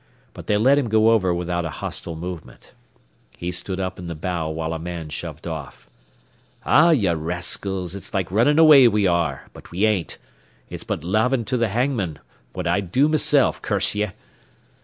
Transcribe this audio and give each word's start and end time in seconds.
But 0.33 0.47
they 0.47 0.57
let 0.57 0.79
him 0.79 0.89
go 0.89 1.11
over 1.11 1.31
without 1.31 1.63
a 1.63 1.69
hostile 1.69 2.15
movement. 2.15 2.73
He 3.37 3.51
stood 3.51 3.79
up 3.79 3.99
in 3.99 4.07
the 4.07 4.15
bow 4.15 4.49
while 4.49 4.73
a 4.73 4.79
man 4.79 5.09
shoved 5.09 5.45
off. 5.45 5.91
"Ah, 6.65 6.89
ye 6.89 7.13
raskils, 7.13 7.93
it's 7.93 8.11
like 8.11 8.31
runnin' 8.31 8.57
away 8.57 8.87
we 8.87 9.05
are, 9.05 9.47
but 9.53 9.69
we 9.69 9.85
ain't. 9.85 10.17
It's 10.71 10.83
but 10.83 11.03
lavin' 11.03 11.45
to 11.45 11.55
th' 11.59 11.69
hangman 11.69 12.17
what 12.53 12.65
I'd 12.65 12.91
do 12.91 13.07
meself, 13.07 13.61
curse 13.61 13.93
ye." 13.93 14.07